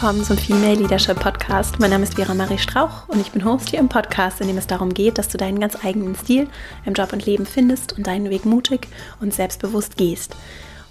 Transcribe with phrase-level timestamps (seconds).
[0.00, 1.78] willkommen zum Female Leadership Podcast.
[1.78, 4.56] Mein Name ist Vera Marie Strauch und ich bin Host hier im Podcast, in dem
[4.56, 6.48] es darum geht, dass du deinen ganz eigenen Stil
[6.86, 8.88] im Job und Leben findest und deinen Weg mutig
[9.20, 10.36] und selbstbewusst gehst.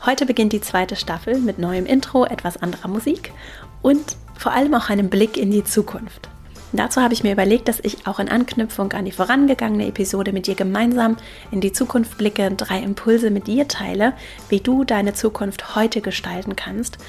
[0.06, 3.34] Heute beginnt die zweite Staffel mit neuem Intro, etwas anderer Musik
[3.82, 6.30] und vor allem auch einem Blick in die Zukunft.
[6.72, 10.46] Dazu habe ich mir überlegt, dass ich auch in Anknüpfung an die vorangegangene Episode mit
[10.46, 11.18] dir gemeinsam
[11.50, 14.14] in die Zukunft blicke, drei Impulse mit dir teile,
[14.50, 17.00] wie du deine Zukunft heute gestalten kannst,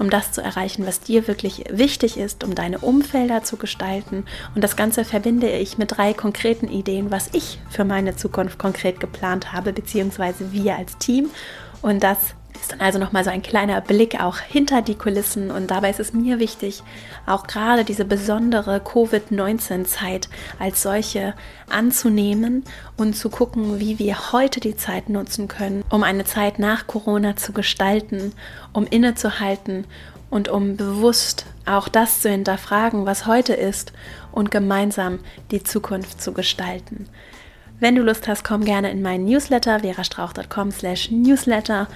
[0.00, 4.24] um das zu erreichen, was dir wirklich wichtig ist, um deine Umfelder zu gestalten.
[4.54, 8.98] Und das Ganze verbinde ich mit drei konkreten Ideen, was ich für meine Zukunft konkret
[8.98, 11.30] geplant habe, beziehungsweise wir als Team.
[11.82, 15.70] Und das ist dann also nochmal so ein kleiner Blick auch hinter die Kulissen und
[15.70, 16.82] dabei ist es mir wichtig,
[17.26, 20.28] auch gerade diese besondere Covid-19-Zeit
[20.58, 21.34] als solche
[21.68, 22.64] anzunehmen
[22.96, 27.36] und zu gucken, wie wir heute die Zeit nutzen können, um eine Zeit nach Corona
[27.36, 28.32] zu gestalten,
[28.72, 29.86] um innezuhalten
[30.30, 33.92] und um bewusst auch das zu hinterfragen, was heute ist
[34.32, 35.18] und gemeinsam
[35.50, 37.08] die Zukunft zu gestalten.
[37.80, 41.88] Wenn du Lust hast, komm gerne in meinen Newsletter verastrauch.com slash newsletter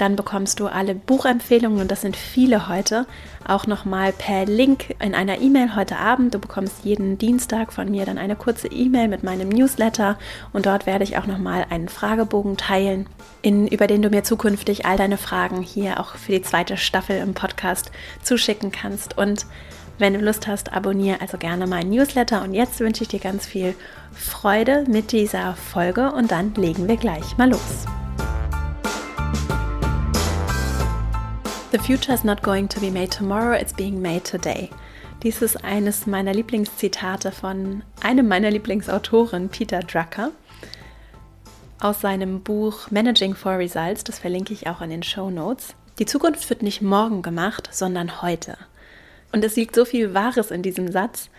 [0.00, 3.06] dann bekommst du alle Buchempfehlungen, und das sind viele heute,
[3.46, 6.34] auch nochmal per Link in einer E-Mail heute Abend.
[6.34, 10.18] Du bekommst jeden Dienstag von mir dann eine kurze E-Mail mit meinem Newsletter
[10.52, 13.06] und dort werde ich auch nochmal einen Fragebogen teilen,
[13.42, 17.18] in, über den du mir zukünftig all deine Fragen hier auch für die zweite Staffel
[17.18, 17.90] im Podcast
[18.22, 19.18] zuschicken kannst.
[19.18, 19.46] Und
[19.98, 22.42] wenn du Lust hast, abonniere also gerne meinen Newsletter.
[22.42, 23.74] Und jetzt wünsche ich dir ganz viel
[24.12, 27.84] Freude mit dieser Folge und dann legen wir gleich mal los.
[31.70, 34.70] The future is not going to be made tomorrow, it's being made today.
[35.22, 40.32] Dies ist eines meiner Lieblingszitate von einem meiner Lieblingsautoren, Peter Drucker,
[41.78, 44.02] aus seinem Buch Managing for Results.
[44.02, 45.76] Das verlinke ich auch in den Show Notes.
[46.00, 48.58] Die Zukunft wird nicht morgen gemacht, sondern heute.
[49.30, 51.30] Und es liegt so viel Wahres in diesem Satz.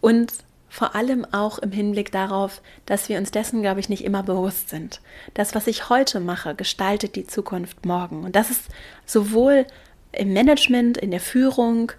[0.00, 0.32] Und
[0.74, 4.70] vor allem auch im Hinblick darauf, dass wir uns dessen, glaube ich, nicht immer bewusst
[4.70, 5.00] sind.
[5.32, 8.24] Das, was ich heute mache, gestaltet die Zukunft morgen.
[8.24, 8.62] Und das ist
[9.06, 9.66] sowohl
[10.10, 11.92] im Management, in der Führung,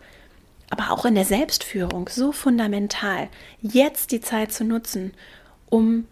[0.70, 3.30] aber auch in der Selbstführung so fundamental,
[3.62, 5.14] jetzt die Zeit zu nutzen,
[5.70, 6.06] um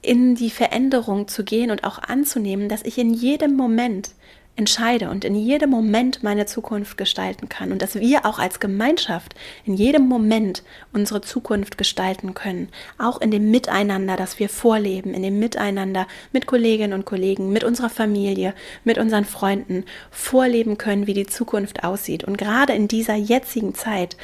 [0.00, 4.10] in die Veränderung zu gehen und auch anzunehmen, dass ich in jedem Moment
[4.58, 9.34] entscheide und in jedem Moment meine Zukunft gestalten kann und dass wir auch als Gemeinschaft
[9.64, 15.22] in jedem Moment unsere Zukunft gestalten können, auch in dem Miteinander, das wir vorleben, in
[15.22, 18.52] dem Miteinander mit Kolleginnen und Kollegen, mit unserer Familie,
[18.82, 22.24] mit unseren Freunden vorleben können, wie die Zukunft aussieht.
[22.24, 24.16] Und gerade in dieser jetzigen Zeit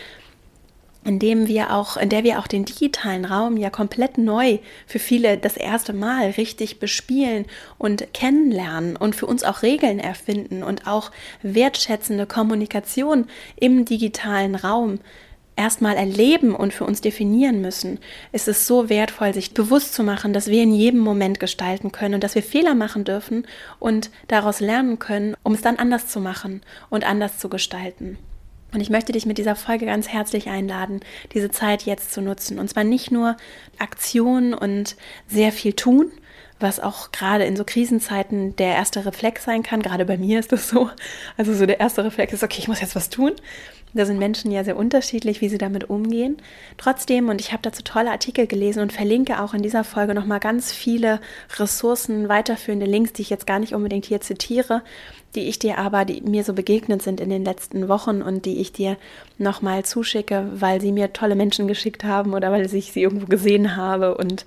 [1.04, 4.98] in dem wir auch, in der wir auch den digitalen Raum ja komplett neu für
[4.98, 7.44] viele das erste Mal richtig bespielen
[7.78, 11.10] und kennenlernen und für uns auch Regeln erfinden und auch
[11.42, 13.26] wertschätzende Kommunikation
[13.56, 14.98] im digitalen Raum
[15.56, 17.98] erstmal erleben und für uns definieren müssen,
[18.32, 22.14] ist es so wertvoll, sich bewusst zu machen, dass wir in jedem Moment gestalten können
[22.14, 23.46] und dass wir Fehler machen dürfen
[23.78, 28.18] und daraus lernen können, um es dann anders zu machen und anders zu gestalten.
[28.74, 31.00] Und ich möchte dich mit dieser Folge ganz herzlich einladen,
[31.32, 32.58] diese Zeit jetzt zu nutzen.
[32.58, 33.36] Und zwar nicht nur
[33.78, 34.96] Aktion und
[35.28, 36.10] sehr viel tun,
[36.58, 39.80] was auch gerade in so Krisenzeiten der erste Reflex sein kann.
[39.80, 40.90] Gerade bei mir ist das so.
[41.36, 43.32] Also so der erste Reflex ist, okay, ich muss jetzt was tun.
[43.94, 46.36] Da sind Menschen ja sehr unterschiedlich, wie sie damit umgehen.
[46.76, 50.40] Trotzdem, und ich habe dazu tolle Artikel gelesen und verlinke auch in dieser Folge nochmal
[50.40, 51.20] ganz viele
[51.58, 54.82] Ressourcen, weiterführende Links, die ich jetzt gar nicht unbedingt hier zitiere,
[55.36, 58.60] die ich dir aber, die mir so begegnet sind in den letzten Wochen und die
[58.60, 58.96] ich dir
[59.38, 63.76] nochmal zuschicke, weil sie mir tolle Menschen geschickt haben oder weil ich sie irgendwo gesehen
[63.76, 64.44] habe und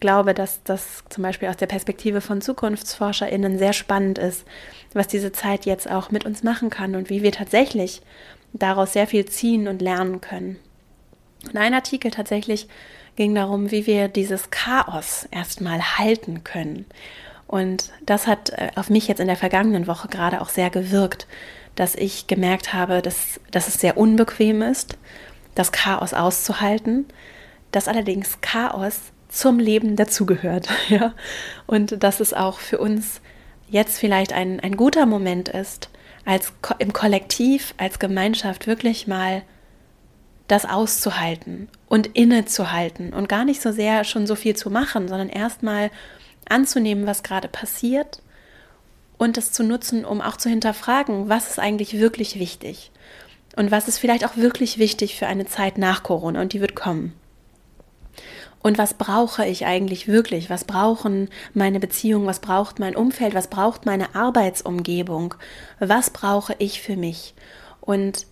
[0.00, 4.44] glaube, dass das zum Beispiel aus der Perspektive von ZukunftsforscherInnen sehr spannend ist,
[4.94, 8.02] was diese Zeit jetzt auch mit uns machen kann und wie wir tatsächlich
[8.52, 10.58] daraus sehr viel ziehen und lernen können.
[11.44, 12.68] Und ein Artikel tatsächlich
[13.16, 16.86] ging darum, wie wir dieses Chaos erstmal halten können.
[17.46, 21.26] Und das hat äh, auf mich jetzt in der vergangenen Woche gerade auch sehr gewirkt,
[21.74, 24.96] dass ich gemerkt habe, dass, dass es sehr unbequem ist,
[25.54, 27.06] das Chaos auszuhalten,
[27.70, 30.68] dass allerdings Chaos zum Leben dazugehört.
[30.88, 31.14] Ja?
[31.66, 33.20] Und dass es auch für uns
[33.68, 35.88] jetzt vielleicht ein, ein guter Moment ist,
[36.24, 39.42] als im Kollektiv, als Gemeinschaft wirklich mal
[40.48, 45.28] das auszuhalten und innezuhalten und gar nicht so sehr schon so viel zu machen, sondern
[45.28, 45.90] erstmal
[46.48, 48.20] anzunehmen, was gerade passiert
[49.18, 52.90] und das zu nutzen, um auch zu hinterfragen, was ist eigentlich wirklich wichtig
[53.56, 56.74] und was ist vielleicht auch wirklich wichtig für eine Zeit nach Corona und die wird
[56.74, 57.14] kommen.
[58.62, 60.48] Und was brauche ich eigentlich wirklich?
[60.48, 62.26] Was brauchen meine Beziehungen?
[62.26, 63.34] Was braucht mein Umfeld?
[63.34, 65.34] Was braucht meine Arbeitsumgebung?
[65.80, 67.34] Was brauche ich für mich?
[67.80, 68.26] Und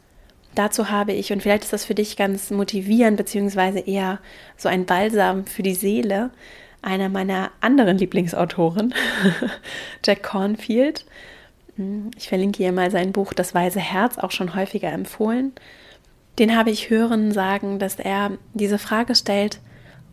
[0.54, 4.20] dazu habe ich, und vielleicht ist das für dich ganz motivierend, beziehungsweise eher
[4.56, 6.30] so ein Balsam für die Seele,
[6.80, 8.94] einer meiner anderen Lieblingsautoren,
[10.04, 11.04] Jack Cornfield.
[12.16, 15.52] Ich verlinke hier mal sein Buch Das Weise Herz, auch schon häufiger empfohlen.
[16.38, 19.60] Den habe ich hören sagen, dass er diese Frage stellt,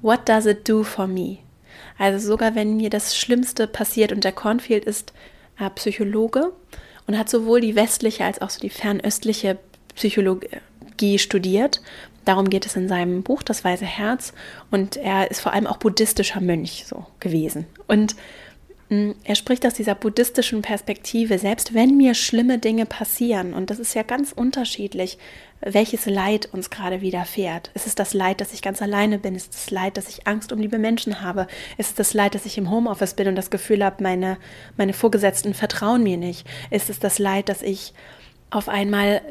[0.08, 1.40] What does it do for me?
[1.98, 5.12] Also sogar wenn mir das Schlimmste passiert und Jack Cornfield ist
[5.60, 6.54] äh, Psychologe
[7.08, 9.58] und hat sowohl die westliche als auch so die fernöstliche
[9.96, 11.82] Psychologie studiert.
[12.24, 14.32] Darum geht es in seinem Buch Das Weise Herz
[14.72, 17.66] und er ist vor allem auch buddhistischer Mönch so gewesen.
[17.88, 18.16] Und
[18.90, 23.80] hm, er spricht aus dieser buddhistischen Perspektive, selbst wenn mir schlimme Dinge passieren, und das
[23.80, 25.18] ist ja ganz unterschiedlich,
[25.62, 27.72] welches Leid uns gerade widerfährt.
[27.74, 29.36] Ist es das Leid, dass ich ganz alleine bin?
[29.36, 31.48] Ist es das Leid, dass ich Angst um liebe Menschen habe?
[31.78, 34.38] Ist es das Leid, dass ich im Homeoffice bin und das Gefühl habe, meine,
[34.78, 36.48] meine Vorgesetzten vertrauen mir nicht?
[36.70, 37.94] Ist es das Leid, dass ich
[38.50, 39.22] auf einmal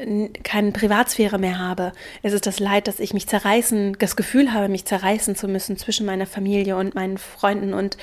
[0.43, 1.93] keine Privatsphäre mehr habe?
[2.21, 5.77] Ist es das Leid, dass ich mich zerreißen, das Gefühl habe, mich zerreißen zu müssen
[5.77, 7.97] zwischen meiner Familie und meinen Freunden und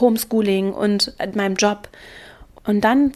[0.00, 1.88] Homeschooling und meinem Job?
[2.64, 3.12] Und dann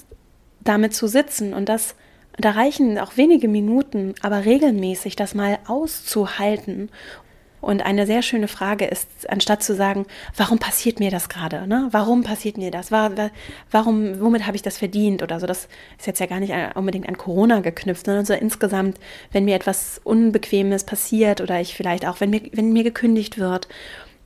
[0.61, 1.95] damit zu sitzen und das,
[2.39, 6.91] da reichen auch wenige Minuten, aber regelmäßig das mal auszuhalten
[7.63, 10.05] und eine sehr schöne Frage ist, anstatt zu sagen,
[10.37, 11.69] warum passiert mir das gerade?
[11.69, 11.89] Ne?
[11.93, 12.91] Warum passiert mir das?
[12.91, 15.23] Warum, womit habe ich das verdient?
[15.23, 18.99] Oder so, das ist jetzt ja gar nicht unbedingt an Corona geknüpft, sondern so insgesamt,
[19.31, 23.69] wenn mir etwas Unbequemes passiert oder ich vielleicht auch, wenn mir, wenn mir gekündigt wird,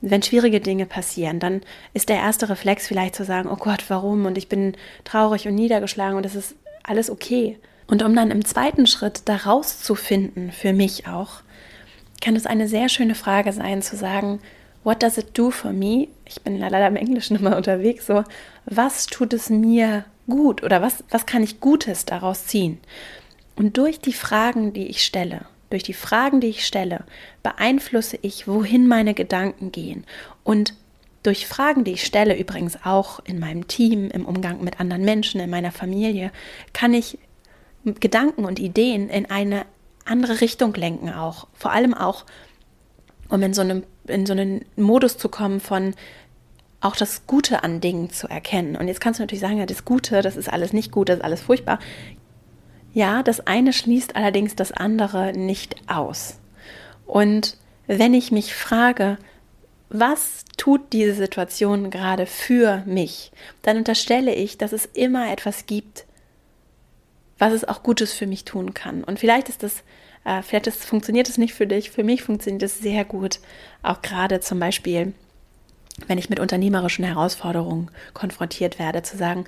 [0.01, 1.61] wenn schwierige Dinge passieren, dann
[1.93, 4.25] ist der erste Reflex vielleicht zu sagen, oh Gott, warum?
[4.25, 6.55] Und ich bin traurig und niedergeschlagen und es ist
[6.85, 7.59] alles okay.
[7.87, 11.43] Und um dann im zweiten Schritt da rauszufinden, für mich auch,
[12.21, 14.41] kann es eine sehr schöne Frage sein, zu sagen,
[14.85, 16.09] what does it do for me?
[16.25, 18.25] Ich bin leider im Englischen immer unterwegs, so,
[18.65, 22.79] was tut es mir gut oder was, was kann ich Gutes daraus ziehen?
[23.55, 27.05] Und durch die Fragen, die ich stelle, durch die Fragen, die ich stelle,
[27.43, 30.05] beeinflusse ich, wohin meine Gedanken gehen.
[30.45, 30.75] Und
[31.23, 35.41] durch Fragen, die ich stelle, übrigens auch in meinem Team, im Umgang mit anderen Menschen,
[35.41, 36.31] in meiner Familie,
[36.73, 37.19] kann ich
[37.95, 39.65] Gedanken und Ideen in eine
[40.05, 41.47] andere Richtung lenken auch.
[41.55, 42.25] Vor allem auch,
[43.29, 45.95] um in so, einem, in so einen Modus zu kommen von
[46.81, 48.77] auch das Gute an Dingen zu erkennen.
[48.77, 51.19] Und jetzt kannst du natürlich sagen, ja, das Gute, das ist alles nicht gut, das
[51.19, 51.79] ist alles furchtbar.
[52.93, 56.39] Ja, das eine schließt allerdings das andere nicht aus.
[57.07, 57.57] Und
[57.87, 59.19] wenn ich mich frage,
[59.89, 63.33] was tut diese Situation gerade für mich,
[63.63, 66.07] dann unterstelle ich, dass es immer etwas gibt,
[67.39, 69.05] was es auch Gutes für mich tun kann.
[69.05, 69.83] Und vielleicht ist das,
[70.25, 73.41] äh, vielleicht ist, funktioniert es nicht für dich, für mich funktioniert es sehr gut.
[73.83, 75.13] Auch gerade zum Beispiel,
[76.07, 79.45] wenn ich mit unternehmerischen Herausforderungen konfrontiert werde, zu sagen,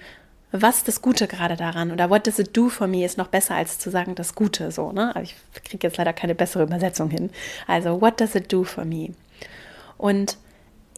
[0.50, 1.93] was ist das Gute gerade daran?
[1.93, 4.73] Oder what does it do for me ist noch besser als zu sagen das Gute
[4.73, 5.11] so, ne?
[5.11, 7.29] Aber ich kriege jetzt leider keine bessere Übersetzung hin.
[7.67, 9.11] Also, what does it do for me?
[9.99, 10.38] Und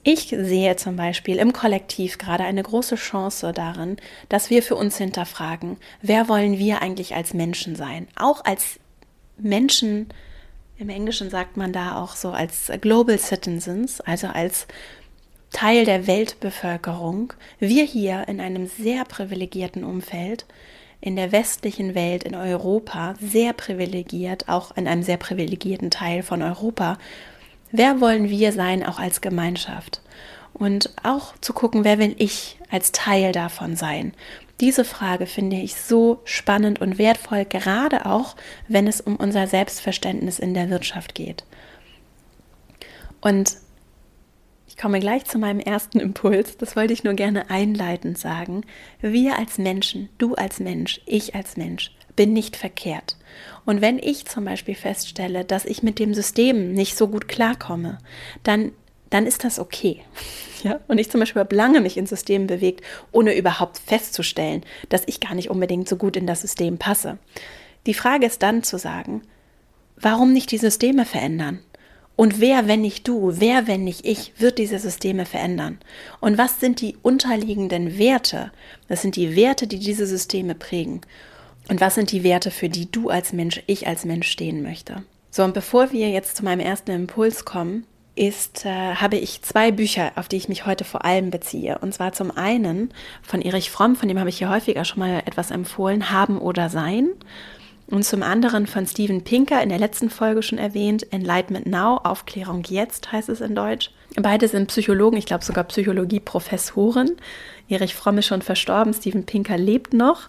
[0.03, 3.97] ich sehe zum Beispiel im Kollektiv gerade eine große Chance darin,
[4.29, 8.09] dass wir für uns hinterfragen, wer wollen wir eigentlich als Menschen sein?
[8.17, 8.79] Auch als
[9.37, 10.09] Menschen,
[10.79, 14.67] im Englischen sagt man da auch so als Global Citizens, also als
[15.53, 17.33] Teil der Weltbevölkerung.
[17.59, 20.47] Wir hier in einem sehr privilegierten Umfeld,
[21.01, 26.43] in der westlichen Welt, in Europa, sehr privilegiert, auch in einem sehr privilegierten Teil von
[26.43, 26.99] Europa,
[27.73, 30.01] Wer wollen wir sein, auch als Gemeinschaft?
[30.53, 34.13] Und auch zu gucken, wer will ich als Teil davon sein?
[34.61, 38.37] Diese Frage finde ich so spannend und wertvoll, gerade auch,
[38.69, 41.45] wenn es um unser Selbstverständnis in der Wirtschaft geht.
[43.21, 43.57] Und
[44.67, 46.57] ich komme gleich zu meinem ersten Impuls.
[46.59, 48.63] Das wollte ich nur gerne einleitend sagen.
[49.01, 53.17] Wir als Menschen, du als Mensch, ich als Mensch, bin nicht verkehrt.
[53.65, 57.99] Und wenn ich zum Beispiel feststelle, dass ich mit dem System nicht so gut klarkomme,
[58.43, 58.73] dann,
[59.11, 60.03] dann ist das okay.
[60.63, 60.79] Ja?
[60.89, 65.19] Und ich zum Beispiel habe lange mich in Systemen bewegt, ohne überhaupt festzustellen, dass ich
[65.19, 67.17] gar nicht unbedingt so gut in das System passe.
[67.87, 69.23] Die Frage ist dann zu sagen,
[69.97, 71.61] warum nicht die Systeme verändern?
[72.21, 75.79] Und wer, wenn nicht du, wer, wenn nicht ich, wird diese Systeme verändern?
[76.21, 78.53] Und was sind die unterliegenden Werte?
[78.89, 81.01] Das sind die Werte, die diese Systeme prägen.
[81.71, 85.05] Und was sind die Werte, für die du als Mensch, ich als Mensch stehen möchte?
[85.31, 87.87] So, und bevor wir jetzt zu meinem ersten Impuls kommen,
[88.17, 91.79] ist, äh, habe ich zwei Bücher, auf die ich mich heute vor allem beziehe.
[91.79, 92.91] Und zwar zum einen
[93.23, 96.71] von Erich Fromm, von dem habe ich hier häufiger schon mal etwas empfohlen, Haben oder
[96.71, 97.11] Sein.
[97.87, 102.65] Und zum anderen von Steven Pinker, in der letzten Folge schon erwähnt, Enlightenment Now, Aufklärung
[102.69, 103.93] jetzt heißt es in Deutsch.
[104.17, 107.13] Beide sind Psychologen, ich glaube sogar Psychologie-Professoren.
[107.69, 110.29] Erich Fromm ist schon verstorben, Steven Pinker lebt noch.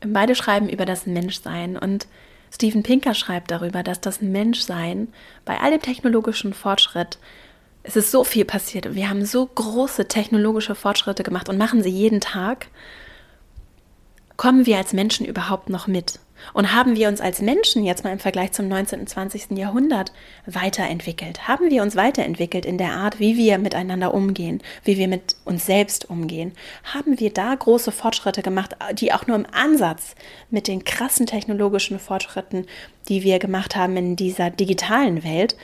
[0.00, 2.06] Beide schreiben über das Menschsein und
[2.52, 5.08] Steven Pinker schreibt darüber, dass das Menschsein
[5.44, 7.18] bei all dem technologischen Fortschritt,
[7.82, 8.94] es ist so viel passiert.
[8.94, 12.68] Wir haben so große technologische Fortschritte gemacht und machen sie jeden Tag.
[14.36, 16.20] Kommen wir als Menschen überhaupt noch mit?
[16.52, 19.00] Und haben wir uns als Menschen jetzt mal im Vergleich zum 19.
[19.00, 19.58] und 20.
[19.58, 20.12] Jahrhundert
[20.46, 21.46] weiterentwickelt?
[21.48, 25.66] Haben wir uns weiterentwickelt in der Art, wie wir miteinander umgehen, wie wir mit uns
[25.66, 26.52] selbst umgehen?
[26.84, 30.14] Haben wir da große Fortschritte gemacht, die auch nur im Ansatz
[30.50, 32.66] mit den krassen technologischen Fortschritten,
[33.08, 35.56] die wir gemacht haben in dieser digitalen Welt,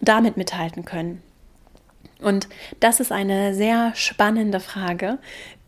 [0.00, 1.22] damit mithalten können?
[2.20, 2.48] Und
[2.80, 5.18] das ist eine sehr spannende Frage,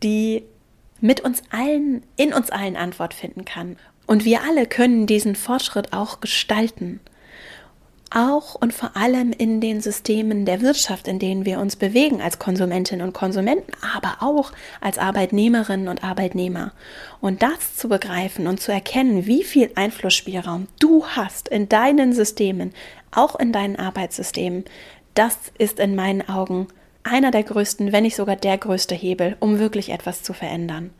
[0.03, 0.43] die
[1.01, 3.77] mit uns allen, in uns allen Antwort finden kann.
[4.05, 6.99] Und wir alle können diesen Fortschritt auch gestalten.
[8.15, 12.37] Auch und vor allem in den Systemen der Wirtschaft, in denen wir uns bewegen als
[12.37, 16.73] Konsumentinnen und Konsumenten, aber auch als Arbeitnehmerinnen und Arbeitnehmer.
[17.21, 22.73] Und das zu begreifen und zu erkennen, wie viel Einflussspielraum du hast in deinen Systemen,
[23.09, 24.65] auch in deinen Arbeitssystemen,
[25.15, 26.67] das ist in meinen Augen
[27.03, 30.91] einer der größten, wenn nicht sogar der größte Hebel, um wirklich etwas zu verändern.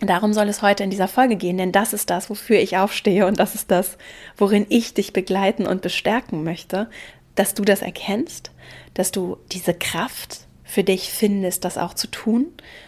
[0.00, 3.26] Darum soll es heute in dieser Folge gehen, denn das ist das, wofür ich aufstehe
[3.26, 3.96] und das ist das,
[4.36, 6.90] worin ich dich begleiten und bestärken möchte,
[7.36, 8.50] dass du das erkennst,
[8.94, 12.46] dass du diese Kraft für dich findest, das auch zu tun,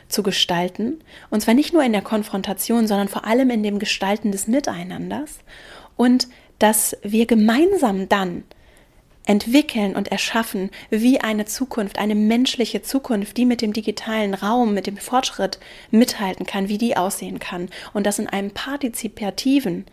[0.08, 0.98] zu gestalten.
[1.30, 5.38] Und zwar nicht nur in der Konfrontation, sondern vor allem in dem Gestalten des Miteinanders.
[5.96, 6.26] Und
[6.58, 8.44] dass wir gemeinsam dann
[9.26, 14.86] entwickeln und erschaffen wie eine Zukunft, eine menschliche Zukunft, die mit dem digitalen Raum, mit
[14.86, 15.58] dem Fortschritt
[15.90, 17.68] mithalten kann, wie die aussehen kann.
[17.92, 19.84] Und das in einem partizipativen,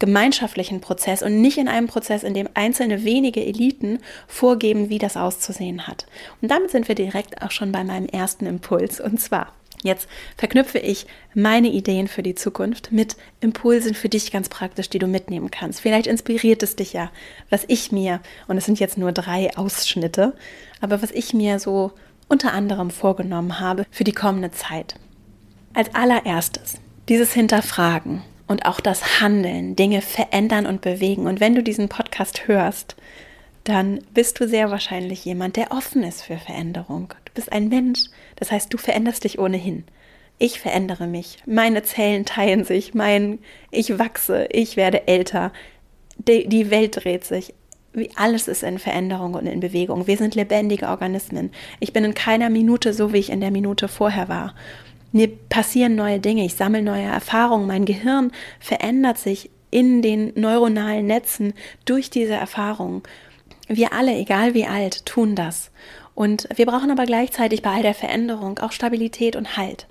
[0.00, 5.16] gemeinschaftlichen Prozess und nicht in einem Prozess, in dem einzelne wenige Eliten vorgeben, wie das
[5.16, 6.06] auszusehen hat.
[6.42, 8.98] Und damit sind wir direkt auch schon bei meinem ersten Impuls.
[9.00, 9.52] Und zwar,
[9.82, 14.98] Jetzt verknüpfe ich meine Ideen für die Zukunft mit Impulsen für dich ganz praktisch, die
[14.98, 15.80] du mitnehmen kannst.
[15.80, 17.10] Vielleicht inspiriert es dich ja,
[17.48, 20.34] was ich mir, und es sind jetzt nur drei Ausschnitte,
[20.80, 21.92] aber was ich mir so
[22.28, 24.96] unter anderem vorgenommen habe für die kommende Zeit.
[25.72, 26.74] Als allererstes
[27.08, 31.26] dieses Hinterfragen und auch das Handeln, Dinge verändern und bewegen.
[31.26, 32.96] Und wenn du diesen Podcast hörst,
[33.70, 37.14] dann bist du sehr wahrscheinlich jemand, der offen ist für Veränderung.
[37.24, 39.84] Du bist ein Mensch, das heißt, du veränderst dich ohnehin.
[40.38, 43.38] Ich verändere mich, meine Zellen teilen sich, mein
[43.70, 45.52] ich wachse, ich werde älter,
[46.16, 47.54] die, die Welt dreht sich.
[47.92, 50.06] Wie alles ist in Veränderung und in Bewegung.
[50.06, 51.50] Wir sind lebendige Organismen.
[51.80, 54.54] Ich bin in keiner Minute so, wie ich in der Minute vorher war.
[55.12, 61.06] Mir passieren neue Dinge, ich sammle neue Erfahrungen, mein Gehirn verändert sich in den neuronalen
[61.06, 61.52] Netzen
[61.84, 63.02] durch diese Erfahrungen.
[63.72, 65.70] Wir alle, egal wie alt, tun das.
[66.16, 69.86] Und wir brauchen aber gleichzeitig bei all der Veränderung auch Stabilität und Halt.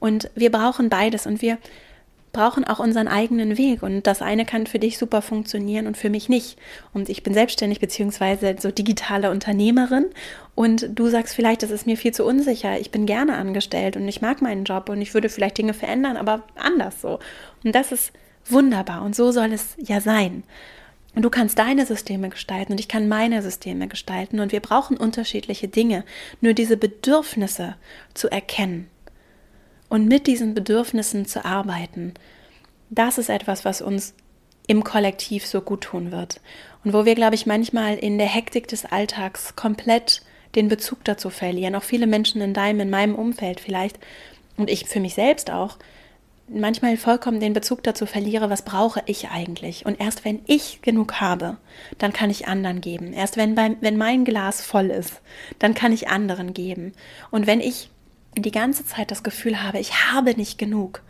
[0.00, 1.58] Und wir brauchen beides und wir
[2.32, 3.84] brauchen auch unseren eigenen Weg.
[3.84, 6.58] Und das eine kann für dich super funktionieren und für mich nicht.
[6.92, 10.06] Und ich bin selbstständig beziehungsweise so digitale Unternehmerin
[10.56, 12.80] und du sagst vielleicht, das ist mir viel zu unsicher.
[12.80, 16.16] Ich bin gerne angestellt und ich mag meinen Job und ich würde vielleicht Dinge verändern,
[16.16, 17.20] aber anders so.
[17.62, 18.12] Und das ist
[18.48, 20.42] wunderbar und so soll es ja sein.
[21.14, 24.96] Und du kannst deine Systeme gestalten und ich kann meine Systeme gestalten und wir brauchen
[24.96, 26.04] unterschiedliche Dinge.
[26.40, 27.74] Nur diese Bedürfnisse
[28.14, 28.88] zu erkennen
[29.88, 32.14] und mit diesen Bedürfnissen zu arbeiten,
[32.90, 34.14] das ist etwas, was uns
[34.66, 36.40] im Kollektiv so gut tun wird.
[36.84, 40.22] Und wo wir, glaube ich, manchmal in der Hektik des Alltags komplett
[40.54, 41.74] den Bezug dazu verlieren.
[41.74, 43.98] Auch viele Menschen in deinem, in meinem Umfeld vielleicht
[44.56, 45.76] und ich für mich selbst auch,
[46.52, 49.86] manchmal vollkommen den Bezug dazu verliere, was brauche ich eigentlich.
[49.86, 51.56] Und erst wenn ich genug habe,
[51.98, 53.12] dann kann ich anderen geben.
[53.12, 55.20] Erst wenn, bei, wenn mein Glas voll ist,
[55.58, 56.92] dann kann ich anderen geben.
[57.30, 57.90] Und wenn ich
[58.36, 61.02] die ganze Zeit das Gefühl habe, ich habe nicht genug,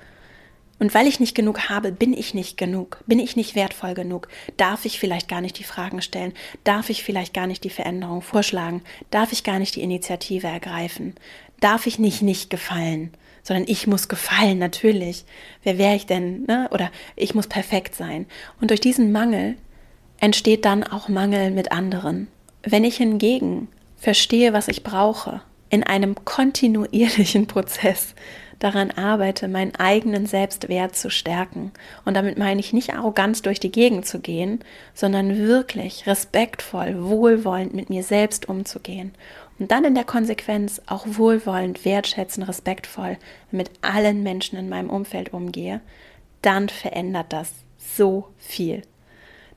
[0.78, 4.28] und weil ich nicht genug habe, bin ich nicht genug, bin ich nicht wertvoll genug,
[4.56, 6.32] darf ich vielleicht gar nicht die Fragen stellen,
[6.64, 11.16] darf ich vielleicht gar nicht die Veränderung vorschlagen, darf ich gar nicht die Initiative ergreifen,
[11.60, 13.12] darf ich nicht nicht gefallen
[13.50, 15.24] sondern ich muss gefallen, natürlich.
[15.64, 16.44] Wer wäre ich denn?
[16.44, 16.68] Ne?
[16.70, 18.26] Oder ich muss perfekt sein.
[18.60, 19.56] Und durch diesen Mangel
[20.20, 22.28] entsteht dann auch Mangel mit anderen.
[22.62, 23.66] Wenn ich hingegen
[23.96, 28.14] verstehe, was ich brauche, in einem kontinuierlichen Prozess
[28.60, 31.72] daran arbeite, meinen eigenen Selbstwert zu stärken.
[32.04, 34.60] Und damit meine ich nicht arrogant durch die Gegend zu gehen,
[34.94, 39.12] sondern wirklich respektvoll, wohlwollend mit mir selbst umzugehen
[39.60, 43.18] und dann in der Konsequenz auch wohlwollend, wertschätzend, respektvoll
[43.50, 45.82] mit allen Menschen in meinem Umfeld umgehe,
[46.40, 48.82] dann verändert das so viel.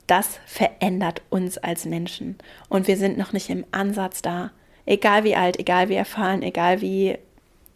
[0.05, 2.37] Das verändert uns als Menschen.
[2.67, 4.51] Und wir sind noch nicht im Ansatz da.
[4.85, 7.17] Egal wie alt, egal wie erfahren, egal wie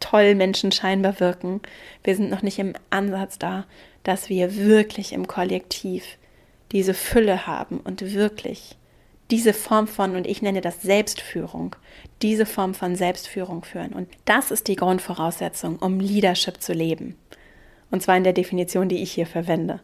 [0.00, 1.60] toll Menschen scheinbar wirken,
[2.04, 3.66] wir sind noch nicht im Ansatz da,
[4.04, 6.18] dass wir wirklich im Kollektiv
[6.72, 8.76] diese Fülle haben und wirklich
[9.30, 11.76] diese Form von, und ich nenne das Selbstführung,
[12.22, 13.92] diese Form von Selbstführung führen.
[13.92, 17.16] Und das ist die Grundvoraussetzung, um Leadership zu leben.
[17.90, 19.80] Und zwar in der Definition, die ich hier verwende.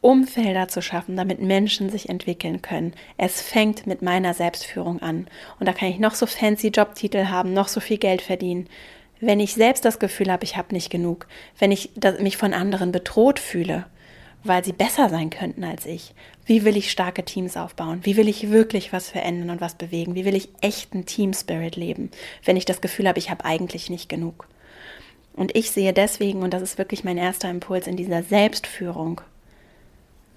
[0.00, 2.92] Umfelder zu schaffen, damit Menschen sich entwickeln können.
[3.16, 5.26] Es fängt mit meiner Selbstführung an.
[5.58, 8.68] Und da kann ich noch so fancy Jobtitel haben, noch so viel Geld verdienen.
[9.26, 11.26] Wenn ich selbst das Gefühl habe, ich habe nicht genug,
[11.58, 11.90] wenn ich
[12.20, 13.86] mich von anderen bedroht fühle,
[14.42, 16.14] weil sie besser sein könnten als ich,
[16.44, 18.00] wie will ich starke Teams aufbauen?
[18.02, 20.14] Wie will ich wirklich was verändern und was bewegen?
[20.14, 22.10] Wie will ich echten Team Spirit leben,
[22.44, 24.46] wenn ich das Gefühl habe, ich habe eigentlich nicht genug?
[25.32, 29.22] Und ich sehe deswegen, und das ist wirklich mein erster Impuls in dieser Selbstführung,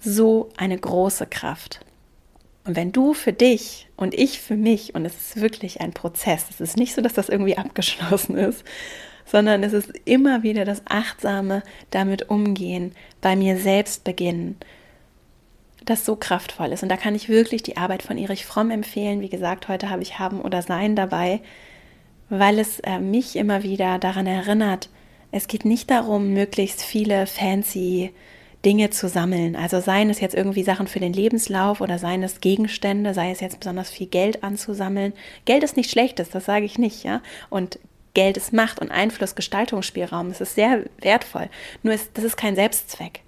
[0.00, 1.80] so eine große Kraft.
[2.68, 6.44] Und wenn du für dich und ich für mich, und es ist wirklich ein Prozess,
[6.50, 8.62] es ist nicht so, dass das irgendwie abgeschlossen ist,
[9.24, 14.58] sondern es ist immer wieder das achtsame damit umgehen, bei mir selbst beginnen,
[15.86, 16.82] das so kraftvoll ist.
[16.82, 19.22] Und da kann ich wirklich die Arbeit von Erich Fromm empfehlen.
[19.22, 21.40] Wie gesagt, heute habe ich Haben oder Sein dabei,
[22.28, 24.90] weil es äh, mich immer wieder daran erinnert,
[25.30, 28.12] es geht nicht darum, möglichst viele fancy
[28.64, 29.54] Dinge zu sammeln.
[29.54, 33.40] Also seien es jetzt irgendwie Sachen für den Lebenslauf oder seien es Gegenstände, sei es
[33.40, 35.12] jetzt besonders viel Geld anzusammeln.
[35.44, 37.22] Geld ist nicht schlechtes, das sage ich nicht, ja.
[37.50, 37.78] Und
[38.14, 40.30] Geld ist Macht und Einfluss, Gestaltungsspielraum.
[40.30, 41.48] Es ist sehr wertvoll.
[41.82, 43.20] Nur ist, das ist kein Selbstzweck.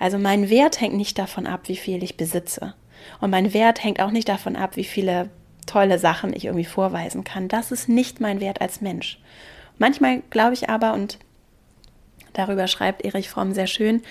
[0.00, 2.74] Also mein Wert hängt nicht davon ab, wie viel ich besitze.
[3.20, 5.30] Und mein Wert hängt auch nicht davon ab, wie viele
[5.66, 7.46] tolle Sachen ich irgendwie vorweisen kann.
[7.46, 9.20] Das ist nicht mein Wert als Mensch.
[9.78, 11.18] Manchmal glaube ich aber, und
[12.32, 14.02] darüber schreibt Erich Fromm sehr schön,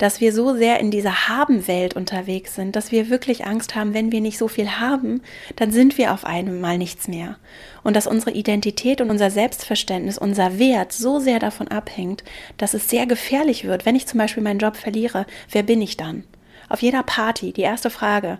[0.00, 4.10] dass wir so sehr in dieser Haben-Welt unterwegs sind, dass wir wirklich Angst haben, wenn
[4.10, 5.20] wir nicht so viel haben,
[5.56, 7.36] dann sind wir auf einmal nichts mehr.
[7.82, 12.24] Und dass unsere Identität und unser Selbstverständnis, unser Wert so sehr davon abhängt,
[12.56, 15.98] dass es sehr gefährlich wird, wenn ich zum Beispiel meinen Job verliere, wer bin ich
[15.98, 16.24] dann?
[16.70, 18.38] Auf jeder Party, die erste Frage,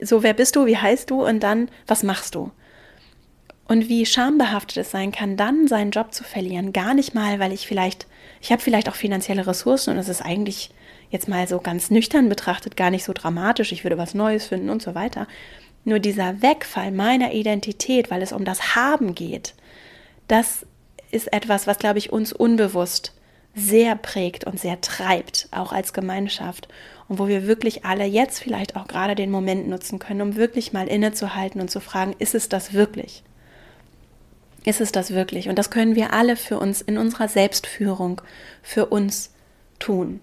[0.00, 2.50] so wer bist du, wie heißt du und dann, was machst du?
[3.66, 7.52] Und wie schambehaftet es sein kann, dann seinen Job zu verlieren, gar nicht mal, weil
[7.52, 8.06] ich vielleicht
[8.42, 10.70] ich habe vielleicht auch finanzielle Ressourcen und es ist eigentlich
[11.10, 13.70] jetzt mal so ganz nüchtern betrachtet gar nicht so dramatisch.
[13.70, 15.28] Ich würde was Neues finden und so weiter.
[15.84, 19.54] Nur dieser Wegfall meiner Identität, weil es um das Haben geht,
[20.26, 20.66] das
[21.12, 23.14] ist etwas, was, glaube ich, uns unbewusst
[23.54, 26.68] sehr prägt und sehr treibt, auch als Gemeinschaft.
[27.08, 30.72] Und wo wir wirklich alle jetzt vielleicht auch gerade den Moment nutzen können, um wirklich
[30.72, 33.22] mal innezuhalten und zu fragen, ist es das wirklich?
[34.64, 35.48] Ist es das wirklich?
[35.48, 38.22] Und das können wir alle für uns in unserer Selbstführung
[38.62, 39.32] für uns
[39.78, 40.20] tun.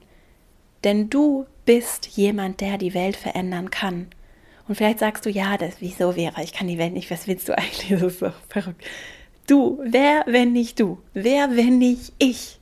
[0.84, 4.08] Denn du bist jemand, der die Welt verändern kann.
[4.68, 7.50] Und vielleicht sagst du, ja, das, wieso wäre, ich kann die Welt nicht, was willst
[7.50, 7.90] du eigentlich?
[8.00, 8.84] Das ist doch verrückt.
[9.48, 11.00] Du, wer, wenn nicht du?
[11.14, 12.59] Wer, wenn nicht ich?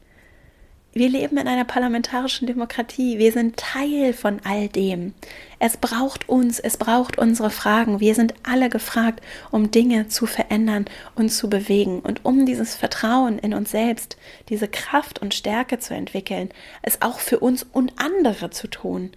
[0.97, 3.19] Wir leben in einer parlamentarischen Demokratie.
[3.19, 5.13] Wir sind Teil von all dem.
[5.59, 7.99] Es braucht uns, es braucht unsere Fragen.
[7.99, 11.99] Wir sind alle gefragt, um Dinge zu verändern und zu bewegen.
[11.99, 14.17] Und um dieses Vertrauen in uns selbst,
[14.49, 16.49] diese Kraft und Stärke zu entwickeln,
[16.81, 19.11] es auch für uns und andere zu tun,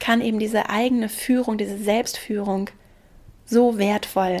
[0.00, 2.70] kann eben diese eigene Führung, diese Selbstführung
[3.46, 4.38] so wertvoll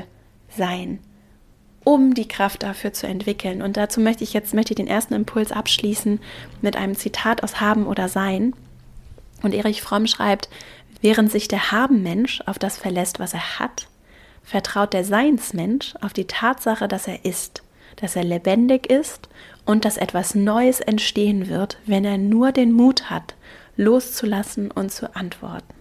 [0.56, 0.98] sein
[1.88, 3.62] um die Kraft dafür zu entwickeln.
[3.62, 6.20] Und dazu möchte ich jetzt möchte ich den ersten Impuls abschließen
[6.60, 8.52] mit einem Zitat aus Haben oder Sein.
[9.42, 10.50] Und Erich Fromm schreibt,
[11.00, 13.88] während sich der Haben-Mensch auf das verlässt, was er hat,
[14.42, 17.62] vertraut der Seinsmensch auf die Tatsache, dass er ist,
[17.96, 19.30] dass er lebendig ist
[19.64, 23.34] und dass etwas Neues entstehen wird, wenn er nur den Mut hat,
[23.78, 25.72] loszulassen und zu antworten.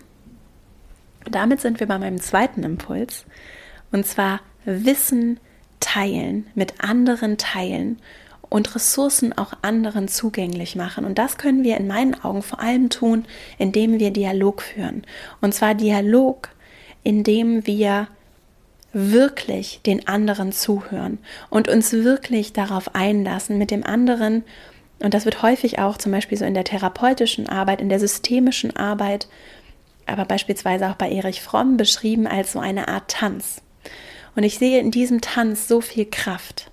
[1.29, 3.25] Damit sind wir bei meinem zweiten Impuls,
[3.91, 5.41] und zwar Wissen
[5.79, 7.99] teilen, mit anderen teilen
[8.49, 11.05] und Ressourcen auch anderen zugänglich machen.
[11.05, 13.25] Und das können wir in meinen Augen vor allem tun,
[13.57, 15.03] indem wir Dialog führen.
[15.41, 16.49] Und zwar Dialog,
[17.03, 18.07] indem wir
[18.93, 24.43] wirklich den anderen zuhören und uns wirklich darauf einlassen, mit dem anderen,
[24.99, 28.75] und das wird häufig auch zum Beispiel so in der therapeutischen Arbeit, in der systemischen
[28.75, 29.27] Arbeit,
[30.05, 33.61] aber beispielsweise auch bei Erich Fromm beschrieben als so eine Art Tanz.
[34.37, 36.69] Und ich sehe in diesem Tanz so viel Kraft.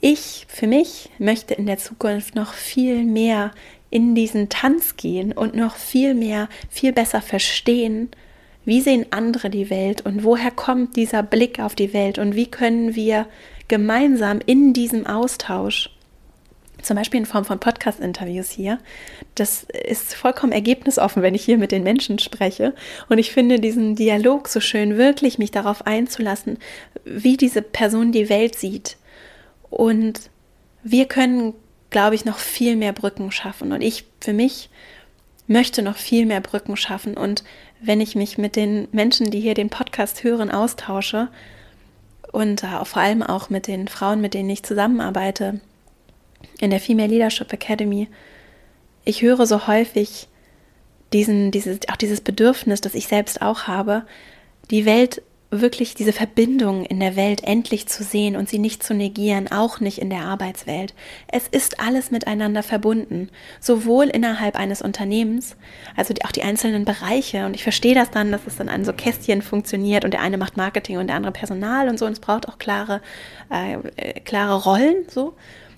[0.00, 3.50] Ich für mich möchte in der Zukunft noch viel mehr
[3.90, 8.08] in diesen Tanz gehen und noch viel mehr, viel besser verstehen,
[8.64, 12.46] wie sehen andere die Welt und woher kommt dieser Blick auf die Welt und wie
[12.46, 13.26] können wir
[13.66, 15.90] gemeinsam in diesem Austausch
[16.82, 18.78] zum Beispiel in Form von Podcast-Interviews hier.
[19.34, 22.74] Das ist vollkommen ergebnisoffen, wenn ich hier mit den Menschen spreche.
[23.08, 26.58] Und ich finde diesen Dialog so schön, wirklich mich darauf einzulassen,
[27.04, 28.96] wie diese Person die Welt sieht.
[29.70, 30.30] Und
[30.82, 31.54] wir können,
[31.90, 33.72] glaube ich, noch viel mehr Brücken schaffen.
[33.72, 34.68] Und ich für mich
[35.46, 37.16] möchte noch viel mehr Brücken schaffen.
[37.16, 37.44] Und
[37.80, 41.28] wenn ich mich mit den Menschen, die hier den Podcast hören, austausche
[42.32, 45.60] und äh, vor allem auch mit den Frauen, mit denen ich zusammenarbeite
[46.60, 48.08] in der Female Leadership Academy,
[49.04, 50.28] ich höre so häufig
[51.12, 54.04] diesen, dieses, auch dieses Bedürfnis, das ich selbst auch habe,
[54.70, 58.94] die Welt wirklich diese Verbindung in der Welt endlich zu sehen und sie nicht zu
[58.94, 60.94] negieren, auch nicht in der Arbeitswelt.
[61.28, 63.28] Es ist alles miteinander verbunden,
[63.60, 65.56] sowohl innerhalb eines Unternehmens,
[65.94, 67.44] also die, auch die einzelnen Bereiche.
[67.44, 70.38] Und ich verstehe das dann, dass es dann an so Kästchen funktioniert und der eine
[70.38, 72.06] macht Marketing und der andere Personal und so.
[72.06, 73.02] Und es braucht auch klare,
[73.50, 75.34] äh, äh klare Rollen so.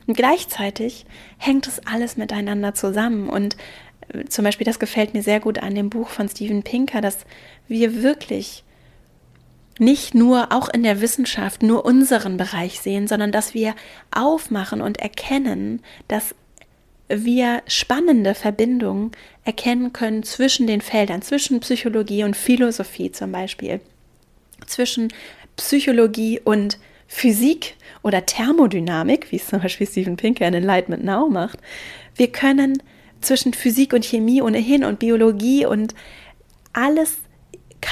[0.07, 1.07] Und gleichzeitig
[1.38, 3.29] hängt es alles miteinander zusammen.
[3.29, 3.57] Und
[4.09, 7.19] äh, zum Beispiel, das gefällt mir sehr gut an dem Buch von Steven Pinker, dass
[7.69, 8.64] wir wirklich
[9.79, 13.75] nicht nur auch in der Wissenschaft nur unseren Bereich sehen, sondern dass wir
[14.12, 16.35] aufmachen und erkennen, dass
[17.09, 19.12] wir spannende Verbindungen
[19.45, 23.81] erkennen können zwischen den Feldern, zwischen Psychologie und Philosophie zum Beispiel,
[24.67, 25.12] zwischen
[25.57, 31.59] Psychologie und Physik oder Thermodynamik, wie es zum Beispiel Steven Pinker in Enlightenment Now macht.
[32.17, 32.83] Wir können
[33.21, 35.95] zwischen Physik und Chemie ohnehin und Biologie und
[36.73, 37.17] alles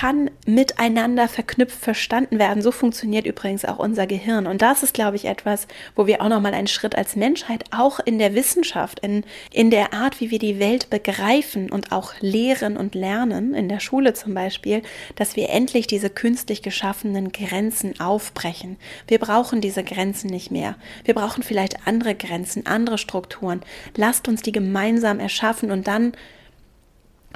[0.02, 2.60] kann miteinander verknüpft verstanden werden.
[2.60, 4.48] So funktioniert übrigens auch unser Gehirn.
[4.48, 8.00] Und das ist, glaube ich, etwas, wo wir auch nochmal einen Schritt als Menschheit, auch
[8.00, 12.76] in der Wissenschaft, in, in der Art, wie wir die Welt begreifen und auch lehren
[12.76, 14.82] und lernen, in der Schule zum Beispiel,
[15.14, 18.78] dass wir endlich diese künstlich geschaffenen Grenzen aufbrechen.
[19.06, 20.74] Wir brauchen diese Grenzen nicht mehr.
[21.04, 23.60] Wir brauchen vielleicht andere Grenzen, andere Strukturen.
[23.96, 26.12] Lasst uns die gemeinsam erschaffen und dann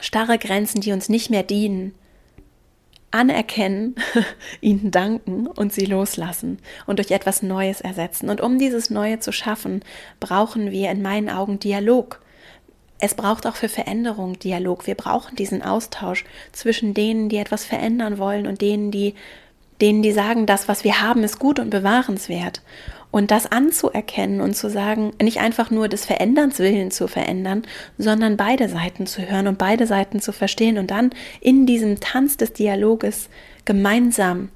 [0.00, 1.94] starre Grenzen, die uns nicht mehr dienen,
[3.16, 3.96] anerkennen,
[4.60, 8.28] ihnen danken und sie loslassen und durch etwas Neues ersetzen.
[8.28, 9.82] Und um dieses Neue zu schaffen,
[10.20, 12.20] brauchen wir in meinen Augen Dialog.
[12.98, 14.86] Es braucht auch für Veränderung Dialog.
[14.86, 19.14] Wir brauchen diesen Austausch zwischen denen, die etwas verändern wollen und denen, die
[19.80, 22.62] denen, die sagen, das, was wir haben, ist gut und bewahrenswert.
[23.16, 27.62] Und das anzuerkennen und zu sagen, nicht einfach nur des Veränderns willen zu verändern,
[27.96, 31.08] sondern beide Seiten zu hören und beide Seiten zu verstehen und dann
[31.40, 33.30] in diesem Tanz des Dialoges
[33.64, 34.50] gemeinsam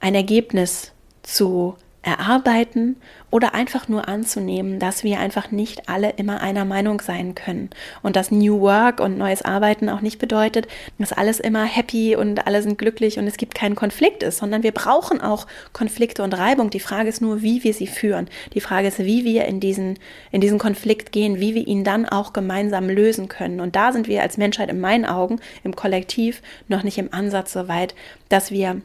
[0.00, 0.92] ein Ergebnis
[1.22, 2.96] zu erarbeiten
[3.30, 7.70] oder einfach nur anzunehmen, dass wir einfach nicht alle immer einer Meinung sein können
[8.02, 12.46] und dass New Work und neues Arbeiten auch nicht bedeutet, dass alles immer happy und
[12.46, 16.34] alle sind glücklich und es gibt keinen Konflikt ist, sondern wir brauchen auch Konflikte und
[16.34, 16.70] Reibung.
[16.70, 18.28] Die Frage ist nur, wie wir sie führen.
[18.52, 19.98] Die Frage ist, wie wir in diesen,
[20.30, 23.60] in diesen Konflikt gehen, wie wir ihn dann auch gemeinsam lösen können.
[23.60, 27.52] Und da sind wir als Menschheit in meinen Augen, im Kollektiv, noch nicht im Ansatz
[27.52, 27.94] so weit,
[28.28, 28.80] dass wir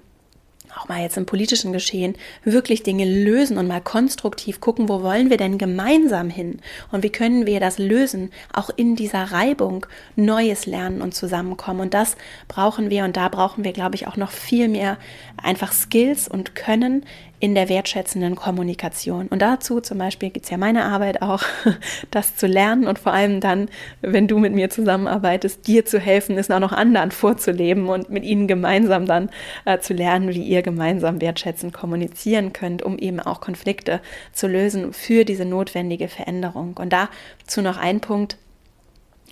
[0.77, 5.29] auch mal jetzt im politischen Geschehen, wirklich Dinge lösen und mal konstruktiv gucken, wo wollen
[5.29, 6.59] wir denn gemeinsam hin?
[6.91, 11.81] Und wie können wir das lösen, auch in dieser Reibung Neues lernen und zusammenkommen.
[11.81, 12.15] Und das
[12.47, 13.03] brauchen wir.
[13.03, 14.97] Und da brauchen wir, glaube ich, auch noch viel mehr
[15.37, 17.05] einfach Skills und Können
[17.39, 19.27] in der wertschätzenden Kommunikation.
[19.27, 21.43] Und dazu zum Beispiel gibt es ja meine Arbeit auch,
[22.11, 23.69] das zu lernen und vor allem dann,
[24.01, 28.23] wenn du mit mir zusammenarbeitest, dir zu helfen, es auch noch anderen vorzuleben und mit
[28.23, 29.29] ihnen gemeinsam dann
[29.65, 34.01] äh, zu lernen, wie ihr gemeinsam wertschätzend kommunizieren könnt, um eben auch Konflikte
[34.33, 36.75] zu lösen für diese notwendige Veränderung.
[36.77, 38.37] Und dazu noch ein Punkt,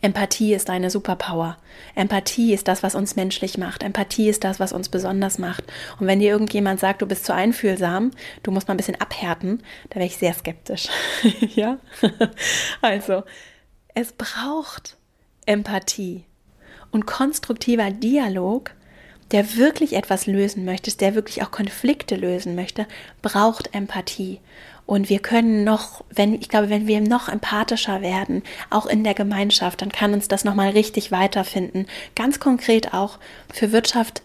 [0.02, 1.58] Empathie ist eine Superpower.
[1.96, 3.84] Empathie ist das, was uns menschlich macht.
[3.84, 5.64] Empathie ist das, was uns besonders macht.
[6.00, 8.12] Und wenn dir irgendjemand sagt, du bist zu einfühlsam,
[8.44, 10.88] du musst mal ein bisschen abhärten, da wäre ich sehr skeptisch.
[11.56, 11.80] ja?
[12.82, 13.24] also,
[13.96, 14.98] es braucht
[15.46, 16.26] Empathie
[16.92, 18.72] und konstruktiver Dialog,
[19.32, 22.86] der wirklich etwas lösen möchte, der wirklich auch Konflikte lösen möchte,
[23.22, 24.40] braucht Empathie.
[24.88, 29.14] Und wir können noch, wenn, ich glaube, wenn wir noch empathischer werden, auch in der
[29.14, 31.88] Gemeinschaft, dann kann uns das nochmal richtig weiterfinden.
[32.16, 33.20] Ganz konkret auch
[33.54, 34.24] für Wirtschaft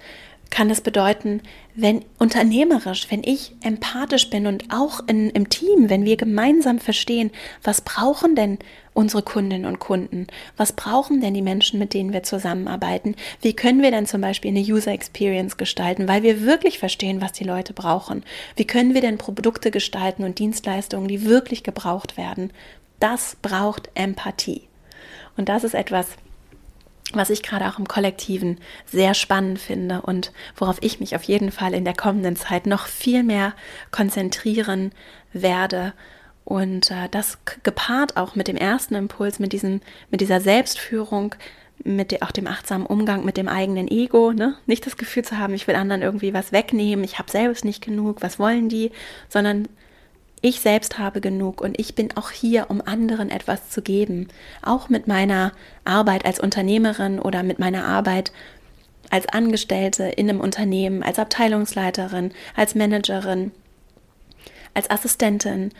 [0.53, 1.41] kann es bedeuten,
[1.75, 7.31] wenn unternehmerisch, wenn ich empathisch bin und auch in, im Team, wenn wir gemeinsam verstehen,
[7.63, 8.59] was brauchen denn
[8.93, 10.27] unsere Kundinnen und Kunden,
[10.59, 14.51] was brauchen denn die Menschen, mit denen wir zusammenarbeiten, wie können wir denn zum Beispiel
[14.51, 18.23] eine User Experience gestalten, weil wir wirklich verstehen, was die Leute brauchen,
[18.55, 22.53] wie können wir denn Produkte gestalten und Dienstleistungen, die wirklich gebraucht werden,
[23.01, 24.69] das braucht Empathie.
[25.39, 26.09] Und das ist etwas,
[27.17, 31.51] was ich gerade auch im Kollektiven sehr spannend finde und worauf ich mich auf jeden
[31.53, 33.55] Fall in der kommenden Zeit noch viel mehr
[33.91, 34.93] konzentrieren
[35.33, 35.93] werde.
[36.45, 41.35] Und äh, das gepaart auch mit dem ersten Impuls, mit, diesem, mit dieser Selbstführung,
[41.85, 44.57] mit der, auch dem achtsamen Umgang mit dem eigenen Ego, ne?
[44.67, 47.85] nicht das Gefühl zu haben, ich will anderen irgendwie was wegnehmen, ich habe selbst nicht
[47.85, 48.93] genug, was wollen die,
[49.29, 49.69] sondern
[50.43, 54.27] ich selbst habe genug und ich bin auch hier, um anderen etwas zu geben.
[54.61, 55.53] Auch mit meiner
[55.85, 58.33] Arbeit als Unternehmerin oder mit meiner Arbeit
[59.09, 63.53] als Angestellte in einem Unternehmen, als Abteilungsleiterin, als Managerin,
[64.75, 65.71] als Assistentin.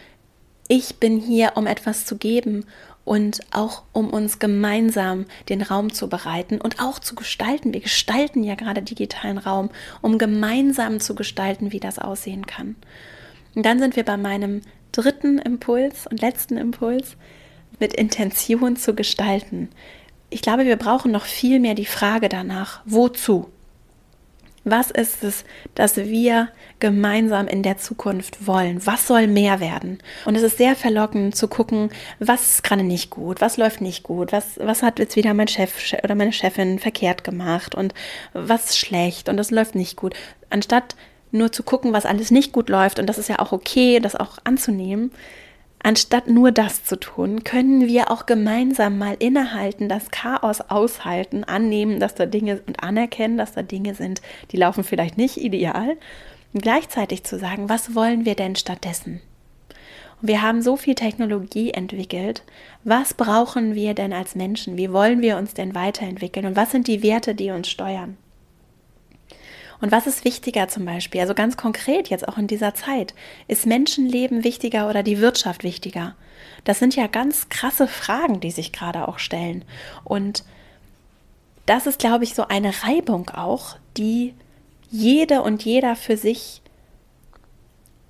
[0.69, 2.65] Ich bin hier, um etwas zu geben
[3.05, 7.73] und auch um uns gemeinsam den Raum zu bereiten und auch zu gestalten.
[7.75, 9.71] Wir gestalten ja gerade digitalen Raum,
[10.03, 12.77] um gemeinsam zu gestalten, wie das aussehen kann.
[13.55, 14.63] Und dann sind wir bei meinem
[14.93, 17.17] dritten Impuls und letzten Impuls,
[17.79, 19.69] mit Intention zu gestalten.
[20.31, 23.51] Ich glaube, wir brauchen noch viel mehr die Frage danach, wozu?
[24.65, 28.87] Was ist es, dass wir gemeinsam in der Zukunft wollen?
[28.87, 29.99] Was soll mehr werden?
[30.25, 34.05] Und es ist sehr verlockend zu gucken, was ist gerade nicht gut, was läuft nicht
[34.05, 37.93] gut, was, was hat jetzt wieder mein Chef oder meine Chefin verkehrt gemacht und
[38.33, 40.15] was ist schlecht und das läuft nicht gut.
[40.49, 40.95] Anstatt
[41.33, 44.15] nur zu gucken, was alles nicht gut läuft, und das ist ja auch okay, das
[44.15, 45.11] auch anzunehmen,
[45.83, 51.99] anstatt nur das zu tun, können wir auch gemeinsam mal innehalten, das Chaos aushalten, annehmen,
[51.99, 55.97] dass da Dinge und anerkennen, dass da Dinge sind, die laufen vielleicht nicht ideal,
[56.53, 59.21] und gleichzeitig zu sagen, was wollen wir denn stattdessen?
[60.21, 62.43] Und wir haben so viel Technologie entwickelt.
[62.85, 64.77] Was brauchen wir denn als Menschen?
[64.77, 66.47] Wie wollen wir uns denn weiterentwickeln?
[66.47, 68.17] Und was sind die Werte, die uns steuern?
[69.83, 71.21] Und was ist wichtiger zum Beispiel?
[71.21, 73.15] Also ganz konkret jetzt auch in dieser Zeit.
[73.49, 76.15] Ist Menschenleben wichtiger oder die Wirtschaft wichtiger?
[76.63, 79.65] Das sind ja ganz krasse Fragen, die sich gerade auch stellen.
[80.05, 80.45] Und
[81.67, 84.35] das ist, glaube ich, so eine Reibung auch, die
[84.89, 86.63] jede und jeder für sich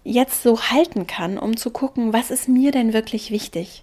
[0.05, 3.83] jetzt so halten kann, um zu gucken, was ist mir denn wirklich wichtig?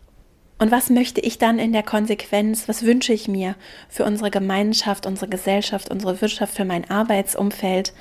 [0.59, 3.55] Und was möchte ich dann in der Konsequenz, was wünsche ich mir
[3.87, 7.93] für unsere Gemeinschaft, unsere Gesellschaft, unsere Wirtschaft, für mein Arbeitsumfeld?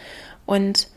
[0.44, 0.88] Und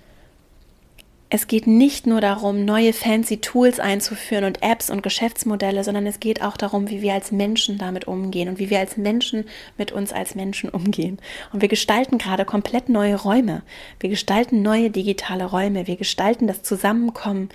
[1.34, 6.20] es geht nicht nur darum, neue fancy Tools einzuführen und Apps und Geschäftsmodelle, sondern es
[6.20, 9.46] geht auch darum, wie wir als Menschen damit umgehen und wie wir als Menschen
[9.78, 11.20] mit uns als Menschen umgehen.
[11.54, 13.62] Und wir gestalten gerade komplett neue Räume.
[14.02, 15.88] Wir gestalten neue digitale Räume.
[15.88, 17.48] Wir gestalten das Zusammenkommen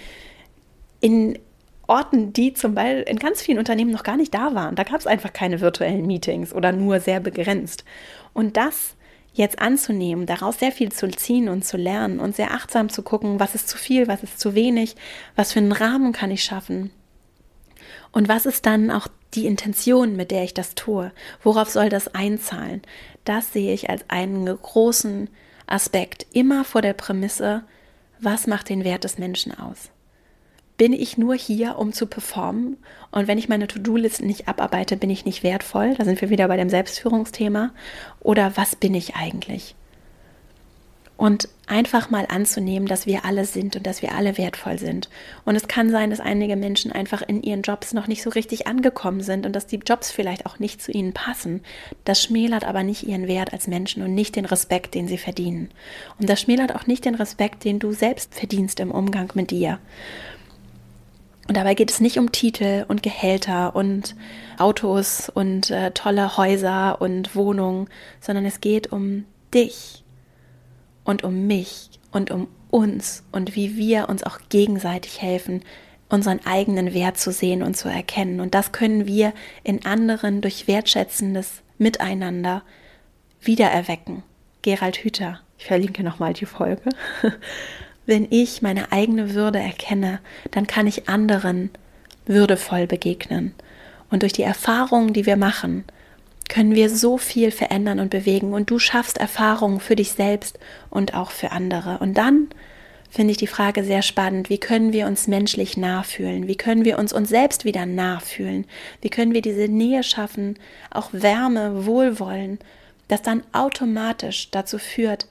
[1.00, 1.38] in
[1.86, 4.74] Orten, die zum Beispiel in ganz vielen Unternehmen noch gar nicht da waren.
[4.74, 7.84] Da gab es einfach keine virtuellen Meetings oder nur sehr begrenzt.
[8.32, 8.96] Und das
[9.34, 13.38] jetzt anzunehmen, daraus sehr viel zu ziehen und zu lernen und sehr achtsam zu gucken,
[13.38, 14.96] was ist zu viel, was ist zu wenig,
[15.36, 16.90] was für einen Rahmen kann ich schaffen.
[18.12, 21.12] Und was ist dann auch die Intention, mit der ich das tue?
[21.42, 22.82] Worauf soll das einzahlen?
[23.24, 25.28] Das sehe ich als einen großen
[25.66, 27.64] Aspekt, immer vor der Prämisse,
[28.18, 29.90] was macht den Wert des Menschen aus?
[30.76, 32.76] Bin ich nur hier, um zu performen.
[33.10, 35.94] Und wenn ich meine To-Do-Listen nicht abarbeite, bin ich nicht wertvoll.
[35.96, 37.70] Da sind wir wieder bei dem Selbstführungsthema.
[38.20, 39.74] Oder was bin ich eigentlich?
[41.16, 45.08] Und einfach mal anzunehmen, dass wir alle sind und dass wir alle wertvoll sind.
[45.46, 48.66] Und es kann sein, dass einige Menschen einfach in ihren Jobs noch nicht so richtig
[48.66, 51.62] angekommen sind und dass die Jobs vielleicht auch nicht zu ihnen passen.
[52.04, 55.70] Das schmälert aber nicht ihren Wert als Menschen und nicht den Respekt, den sie verdienen.
[56.20, 59.78] Und das schmälert auch nicht den Respekt, den du selbst verdienst im Umgang mit dir.
[61.48, 64.16] Und dabei geht es nicht um Titel und Gehälter und
[64.58, 67.88] Autos und äh, tolle Häuser und Wohnungen,
[68.20, 70.04] sondern es geht um dich
[71.04, 75.62] und um mich und um uns und wie wir uns auch gegenseitig helfen,
[76.08, 78.40] unseren eigenen Wert zu sehen und zu erkennen.
[78.40, 79.32] Und das können wir
[79.62, 82.62] in anderen durch wertschätzendes Miteinander
[83.40, 84.22] wiedererwecken.
[84.62, 86.82] Gerald Hüther, ich verlinke nochmal die Folge.
[88.06, 90.20] Wenn ich meine eigene Würde erkenne,
[90.52, 91.70] dann kann ich anderen
[92.24, 93.54] würdevoll begegnen.
[94.10, 95.84] Und durch die Erfahrungen, die wir machen,
[96.48, 98.54] können wir so viel verändern und bewegen.
[98.54, 100.58] Und du schaffst Erfahrungen für dich selbst
[100.90, 101.98] und auch für andere.
[101.98, 102.48] Und dann
[103.10, 104.50] finde ich die Frage sehr spannend.
[104.50, 106.46] Wie können wir uns menschlich nah fühlen?
[106.46, 108.66] Wie können wir uns uns selbst wieder nah fühlen?
[109.00, 110.58] Wie können wir diese Nähe schaffen,
[110.90, 112.58] auch Wärme, Wohlwollen,
[113.08, 115.26] das dann automatisch dazu führt,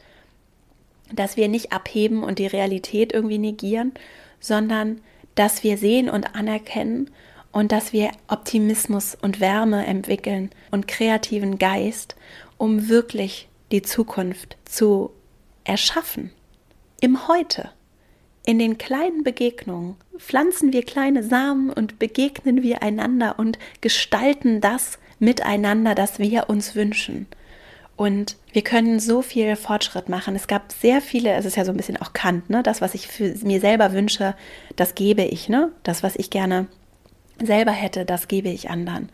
[1.16, 3.94] dass wir nicht abheben und die Realität irgendwie negieren,
[4.40, 5.02] sondern
[5.36, 7.10] dass wir sehen und anerkennen
[7.52, 12.16] und dass wir Optimismus und Wärme entwickeln und kreativen Geist,
[12.58, 15.12] um wirklich die Zukunft zu
[15.64, 16.32] erschaffen.
[17.02, 17.70] Im Heute.
[18.46, 25.00] In den kleinen Begegnungen pflanzen wir kleine Samen und begegnen wir einander und gestalten das
[25.20, 27.26] miteinander, das wir uns wünschen.
[27.98, 30.36] Und wir können so viel Fortschritt machen.
[30.36, 32.62] Es gab sehr viele, es ist ja so ein bisschen auch Kant, ne?
[32.62, 34.36] Das, was ich für mir selber wünsche,
[34.76, 35.72] das gebe ich, ne?
[35.84, 36.68] Das, was ich gerne
[37.42, 39.10] selber hätte, das gebe ich anderen.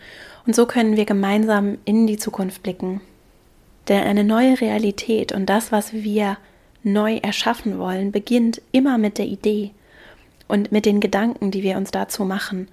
[0.47, 3.01] Und so können wir gemeinsam in die Zukunft blicken.
[3.87, 6.37] Denn eine neue Realität und das, was wir
[6.83, 9.71] neu erschaffen wollen, beginnt immer mit der Idee.
[10.51, 12.67] und mit den Gedanken, die wir uns dazu machen.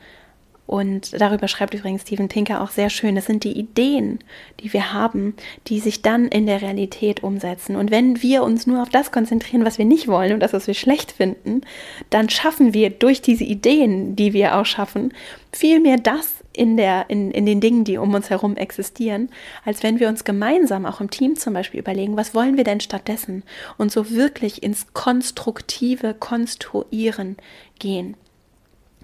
[0.68, 3.16] Und darüber schreibt übrigens Steven Pinker auch sehr schön.
[3.16, 4.18] Es sind die Ideen,
[4.60, 5.34] die wir haben,
[5.66, 7.74] die sich dann in der Realität umsetzen.
[7.74, 10.66] Und wenn wir uns nur auf das konzentrieren, was wir nicht wollen und das, was
[10.66, 11.62] wir schlecht finden,
[12.10, 15.14] dann schaffen wir durch diese Ideen, die wir auch schaffen,
[15.54, 19.30] viel mehr das in, der, in, in den Dingen, die um uns herum existieren,
[19.64, 22.80] als wenn wir uns gemeinsam, auch im Team zum Beispiel, überlegen, was wollen wir denn
[22.80, 23.42] stattdessen?
[23.78, 27.38] Und so wirklich ins konstruktive Konstruieren
[27.78, 28.18] gehen.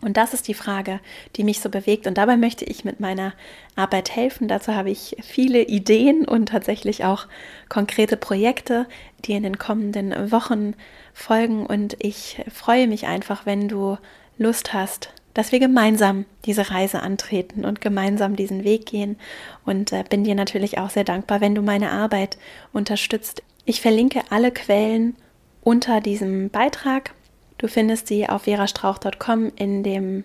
[0.04, 1.00] Und das ist die Frage,
[1.36, 2.06] die mich so bewegt.
[2.06, 3.32] Und dabei möchte ich mit meiner
[3.74, 4.48] Arbeit helfen.
[4.48, 7.26] Dazu habe ich viele Ideen und tatsächlich auch
[7.70, 8.86] konkrete Projekte,
[9.24, 10.74] die in den kommenden Wochen
[11.14, 11.64] folgen.
[11.64, 13.96] Und ich freue mich einfach, wenn du
[14.36, 19.16] Lust hast, dass wir gemeinsam diese Reise antreten und gemeinsam diesen Weg gehen.
[19.64, 22.36] Und äh, bin dir natürlich auch sehr dankbar, wenn du meine Arbeit
[22.74, 23.42] unterstützt.
[23.64, 25.16] Ich verlinke alle Quellen
[25.62, 27.14] unter diesem Beitrag
[27.58, 30.24] Du findest sie auf verastrauch.com in dem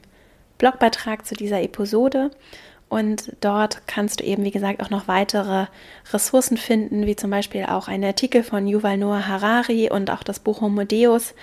[0.57, 2.31] Blogbeitrag zu dieser Episode.
[2.89, 5.67] Und dort kannst du eben, wie gesagt, auch noch weitere
[6.11, 10.39] Ressourcen finden, wie zum Beispiel auch einen Artikel von Yuval Noah Harari und auch das
[10.39, 11.35] Buch Homo Deus,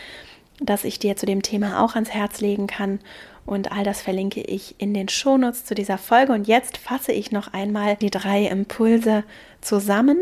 [0.61, 2.99] das ich dir zu dem Thema auch ans Herz legen kann.
[3.47, 6.33] Und all das verlinke ich in den Shownotes zu dieser Folge.
[6.33, 9.23] Und jetzt fasse ich noch einmal die drei Impulse
[9.61, 10.19] zusammen.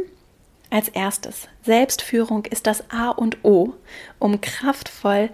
[0.68, 3.72] Als erstes, Selbstführung ist das A und O,
[4.18, 5.30] um kraftvoll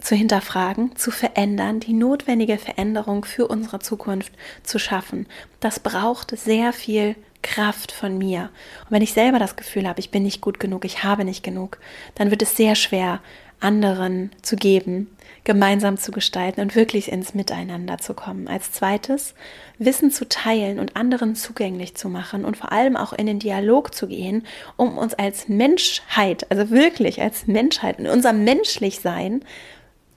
[0.00, 5.26] zu hinterfragen, zu verändern, die notwendige Veränderung für unsere Zukunft zu schaffen.
[5.60, 8.50] Das braucht sehr viel Kraft von mir.
[8.84, 11.42] Und wenn ich selber das Gefühl habe, ich bin nicht gut genug, ich habe nicht
[11.42, 11.78] genug,
[12.14, 13.20] dann wird es sehr schwer,
[13.60, 15.08] anderen zu geben,
[15.44, 18.48] gemeinsam zu gestalten und wirklich ins Miteinander zu kommen.
[18.48, 19.34] Als zweites,
[19.78, 23.94] Wissen zu teilen und anderen zugänglich zu machen und vor allem auch in den Dialog
[23.94, 24.46] zu gehen,
[24.76, 29.42] um uns als Menschheit, also wirklich als Menschheit, in unserem Menschlichsein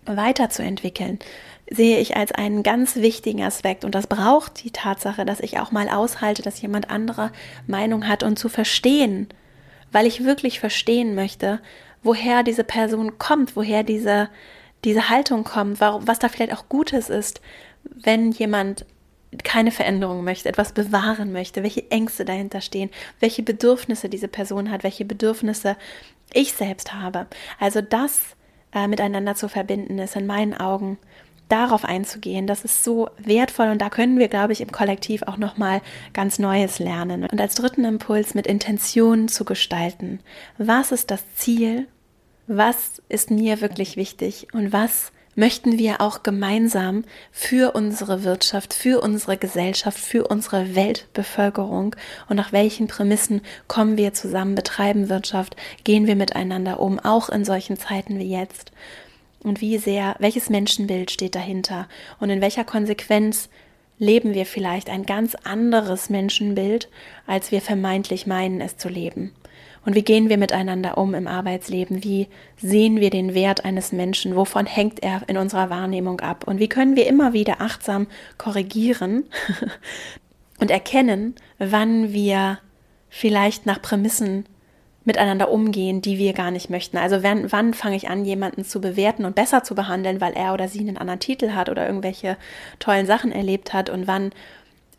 [0.05, 1.19] weiterzuentwickeln,
[1.69, 3.85] sehe ich als einen ganz wichtigen Aspekt.
[3.85, 7.31] Und das braucht die Tatsache, dass ich auch mal aushalte, dass jemand andere
[7.67, 9.29] Meinung hat und zu verstehen,
[9.91, 11.59] weil ich wirklich verstehen möchte,
[12.03, 14.29] woher diese Person kommt, woher diese,
[14.83, 17.41] diese Haltung kommt, was da vielleicht auch Gutes ist,
[17.83, 18.85] wenn jemand
[19.43, 22.89] keine Veränderung möchte, etwas bewahren möchte, welche Ängste dahinter stehen,
[23.21, 25.77] welche Bedürfnisse diese Person hat, welche Bedürfnisse
[26.33, 27.27] ich selbst habe.
[27.59, 28.35] Also das
[28.73, 30.97] äh, miteinander zu verbinden ist, in meinen Augen
[31.51, 35.37] darauf einzugehen, das ist so wertvoll und da können wir, glaube ich, im Kollektiv auch
[35.37, 35.81] noch mal
[36.13, 37.25] ganz Neues lernen.
[37.29, 40.19] Und als dritten Impuls mit Intention zu gestalten.
[40.57, 41.87] Was ist das Ziel?
[42.47, 49.01] Was ist mir wirklich wichtig und was möchten wir auch gemeinsam für unsere Wirtschaft, für
[49.01, 51.95] unsere Gesellschaft, für unsere Weltbevölkerung
[52.29, 57.45] und nach welchen Prämissen kommen wir zusammen, betreiben Wirtschaft, gehen wir miteinander um, auch in
[57.45, 58.71] solchen Zeiten wie jetzt.
[59.43, 61.87] Und wie sehr, welches Menschenbild steht dahinter
[62.19, 63.49] und in welcher Konsequenz
[63.97, 66.89] leben wir vielleicht ein ganz anderes Menschenbild,
[67.25, 69.31] als wir vermeintlich meinen es zu leben.
[69.83, 72.03] Und wie gehen wir miteinander um im Arbeitsleben?
[72.03, 74.35] Wie sehen wir den Wert eines Menschen?
[74.35, 76.43] Wovon hängt er in unserer Wahrnehmung ab?
[76.47, 79.23] Und wie können wir immer wieder achtsam korrigieren
[80.59, 82.59] und erkennen, wann wir
[83.09, 84.45] vielleicht nach Prämissen
[85.03, 86.97] miteinander umgehen, die wir gar nicht möchten.
[86.97, 90.53] Also wann, wann fange ich an, jemanden zu bewerten und besser zu behandeln, weil er
[90.53, 92.37] oder sie einen anderen Titel hat oder irgendwelche
[92.79, 94.31] tollen Sachen erlebt hat und wann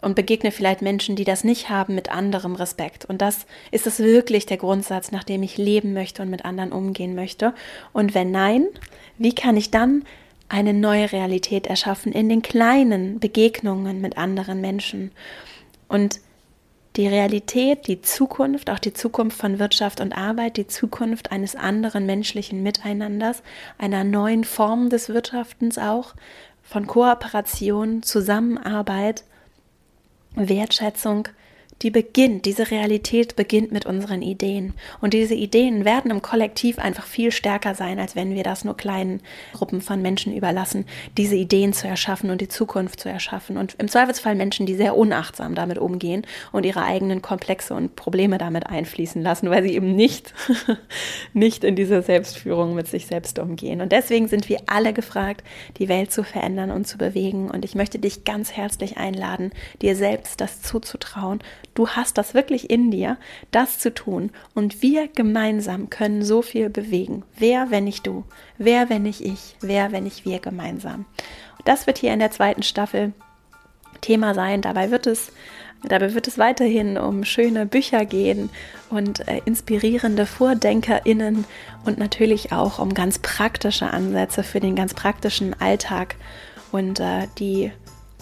[0.02, 3.04] und begegne vielleicht Menschen, die das nicht haben, mit anderem Respekt.
[3.06, 6.72] Und das ist es wirklich der Grundsatz, nach dem ich leben möchte und mit anderen
[6.72, 7.54] umgehen möchte.
[7.92, 8.66] Und wenn nein,
[9.16, 10.04] wie kann ich dann
[10.48, 15.12] eine neue Realität erschaffen in den kleinen Begegnungen mit anderen Menschen?
[15.88, 16.20] Und
[16.96, 22.04] die Realität, die Zukunft, auch die Zukunft von Wirtschaft und Arbeit, die Zukunft eines anderen
[22.04, 23.42] menschlichen Miteinanders,
[23.78, 26.14] einer neuen Form des Wirtschaftens auch,
[26.62, 29.24] von Kooperation, Zusammenarbeit,
[30.34, 31.28] Wertschätzung
[31.80, 34.74] die beginnt, diese Realität beginnt mit unseren Ideen.
[35.00, 38.76] Und diese Ideen werden im Kollektiv einfach viel stärker sein, als wenn wir das nur
[38.76, 39.20] kleinen
[39.52, 40.84] Gruppen von Menschen überlassen,
[41.16, 43.56] diese Ideen zu erschaffen und die Zukunft zu erschaffen.
[43.56, 48.38] Und im Zweifelsfall Menschen, die sehr unachtsam damit umgehen und ihre eigenen Komplexe und Probleme
[48.38, 50.34] damit einfließen lassen, weil sie eben nicht,
[51.32, 53.80] nicht in diese Selbstführung mit sich selbst umgehen.
[53.80, 55.42] Und deswegen sind wir alle gefragt,
[55.78, 57.50] die Welt zu verändern und zu bewegen.
[57.50, 59.50] Und ich möchte dich ganz herzlich einladen,
[59.80, 61.40] dir selbst das zuzutrauen,
[61.74, 63.16] Du hast das wirklich in dir,
[63.50, 64.30] das zu tun.
[64.54, 67.24] Und wir gemeinsam können so viel bewegen.
[67.36, 68.24] Wer, wenn nicht du?
[68.58, 69.56] Wer, wenn nicht ich?
[69.60, 71.06] Wer, wenn nicht wir gemeinsam?
[71.64, 73.12] Das wird hier in der zweiten Staffel
[74.00, 74.62] Thema sein.
[74.62, 75.32] Dabei wird es
[75.84, 78.50] Dabei wird es weiterhin um schöne Bücher gehen
[78.88, 81.44] und äh, inspirierende VordenkerInnen
[81.84, 86.14] und natürlich auch um ganz praktische Ansätze für den ganz praktischen Alltag
[86.70, 87.72] und äh, die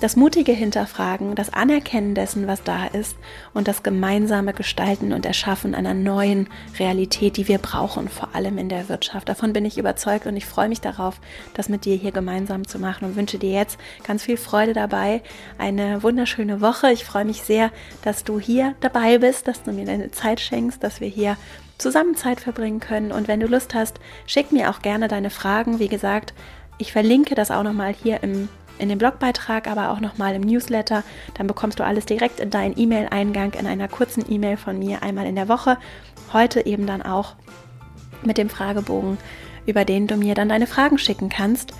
[0.01, 3.17] das mutige Hinterfragen, das Anerkennen dessen, was da ist
[3.53, 6.49] und das gemeinsame Gestalten und Erschaffen einer neuen
[6.79, 9.29] Realität, die wir brauchen, vor allem in der Wirtschaft.
[9.29, 11.21] Davon bin ich überzeugt und ich freue mich darauf,
[11.55, 15.23] das mit dir hier gemeinsam zu machen und wünsche dir jetzt ganz viel Freude dabei.
[15.59, 16.91] Eine wunderschöne Woche.
[16.93, 17.71] Ich freue mich sehr,
[18.03, 21.37] dass du hier dabei bist, dass du mir deine Zeit schenkst, dass wir hier
[21.77, 23.13] zusammen Zeit verbringen können.
[23.13, 25.79] Und wenn du Lust hast, schick mir auch gerne deine Fragen.
[25.79, 26.33] Wie gesagt,
[26.79, 28.49] ich verlinke das auch nochmal hier im
[28.81, 31.05] in dem Blogbeitrag, aber auch nochmal im Newsletter.
[31.35, 35.27] Dann bekommst du alles direkt in deinen E-Mail-Eingang in einer kurzen E-Mail von mir einmal
[35.27, 35.79] in der Woche.
[36.33, 37.35] Heute eben dann auch
[38.23, 39.19] mit dem Fragebogen,
[39.67, 41.75] über den du mir dann deine Fragen schicken kannst,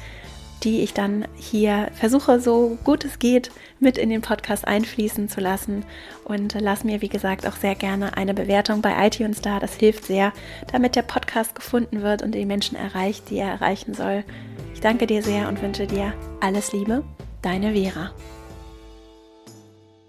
[0.63, 5.41] die ich dann hier versuche, so gut es geht, mit in den Podcast einfließen zu
[5.41, 5.85] lassen.
[6.25, 9.59] Und lass mir, wie gesagt, auch sehr gerne eine Bewertung bei iTunes da.
[9.59, 10.33] Das hilft sehr,
[10.71, 14.25] damit der Podcast gefunden wird und die Menschen erreicht, die er erreichen soll.
[14.81, 17.05] Ich danke dir sehr und wünsche dir alles Liebe,
[17.43, 18.13] deine Vera.